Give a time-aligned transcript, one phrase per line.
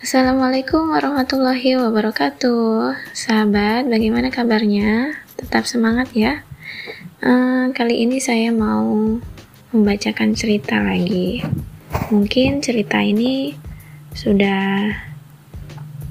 [0.00, 5.12] Assalamualaikum warahmatullahi wabarakatuh Sahabat, bagaimana kabarnya?
[5.36, 6.40] Tetap semangat ya
[7.20, 9.20] uh, Kali ini saya mau
[9.76, 11.44] membacakan cerita lagi
[12.08, 13.52] Mungkin cerita ini
[14.16, 14.88] sudah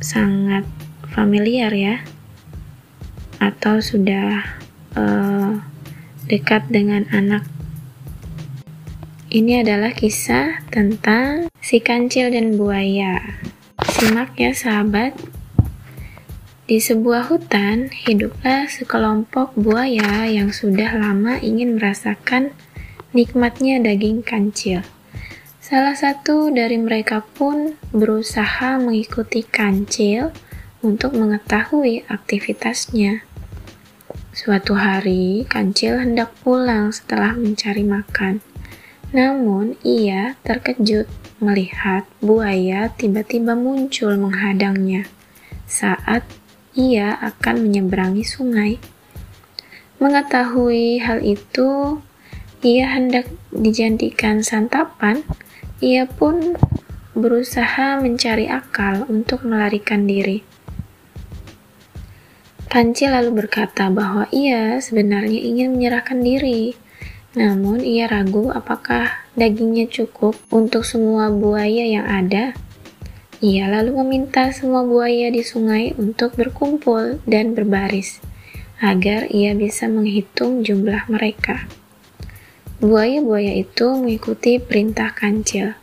[0.00, 0.64] sangat
[1.12, 2.00] familiar ya
[3.36, 4.48] Atau sudah
[4.96, 5.60] uh,
[6.24, 7.44] dekat dengan anak
[9.34, 13.18] ini adalah kisah tentang si kancil dan buaya.
[13.94, 15.14] Simak ya sahabat.
[16.66, 22.50] Di sebuah hutan, hiduplah sekelompok buaya yang sudah lama ingin merasakan
[23.14, 24.82] nikmatnya daging kancil.
[25.62, 30.34] Salah satu dari mereka pun berusaha mengikuti kancil
[30.82, 33.22] untuk mengetahui aktivitasnya.
[34.34, 38.42] Suatu hari, kancil hendak pulang setelah mencari makan.
[39.14, 41.06] Namun, ia terkejut
[41.38, 45.06] melihat buaya tiba-tiba muncul menghadangnya
[45.70, 46.26] saat
[46.74, 48.82] ia akan menyeberangi sungai.
[50.02, 52.02] Mengetahui hal itu,
[52.66, 55.22] ia hendak dijadikan santapan.
[55.78, 56.58] Ia pun
[57.14, 60.42] berusaha mencari akal untuk melarikan diri.
[62.66, 66.74] Panci lalu berkata bahwa ia sebenarnya ingin menyerahkan diri,
[67.34, 72.54] namun ia ragu apakah dagingnya cukup untuk semua buaya yang ada.
[73.42, 78.22] Ia lalu meminta semua buaya di sungai untuk berkumpul dan berbaris,
[78.78, 81.66] agar ia bisa menghitung jumlah mereka.
[82.78, 85.74] Buaya-buaya itu mengikuti perintah kancil.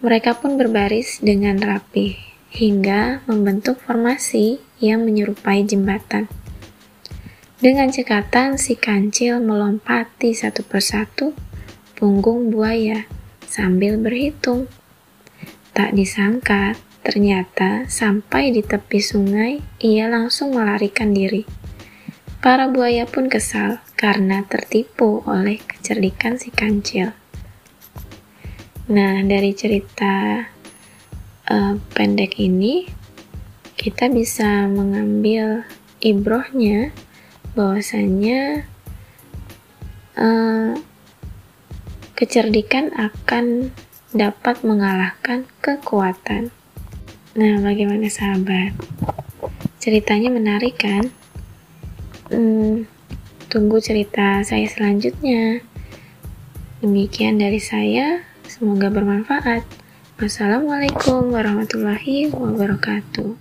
[0.00, 2.16] Mereka pun berbaris dengan rapi,
[2.54, 6.30] hingga membentuk formasi yang menyerupai jembatan.
[7.58, 11.34] Dengan cekatan, si kancil melompati satu persatu
[11.98, 13.10] punggung buaya
[13.50, 14.70] sambil berhitung.
[15.74, 21.42] Tak disangka, ternyata sampai di tepi sungai, ia langsung melarikan diri.
[22.38, 27.10] Para buaya pun kesal karena tertipu oleh kecerdikan si kancil.
[28.86, 30.46] Nah, dari cerita
[31.50, 32.86] uh, pendek ini,
[33.74, 35.66] kita bisa mengambil
[35.98, 36.94] ibrohnya
[37.58, 38.70] bahwasanya
[40.14, 40.78] uh,
[42.14, 43.74] kecerdikan akan
[44.14, 46.54] dapat mengalahkan kekuatan.
[47.34, 48.78] Nah, bagaimana sahabat?
[49.82, 51.10] Ceritanya menarik kan?
[52.30, 52.86] Hmm,
[53.50, 55.58] tunggu cerita saya selanjutnya.
[56.78, 59.66] Demikian dari saya, semoga bermanfaat.
[60.18, 63.34] Wassalamualaikum warahmatullahi wabarakatuh.